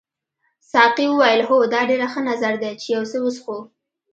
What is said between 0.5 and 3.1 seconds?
ساقي وویل هو دا ډېر ښه نظر دی چې یو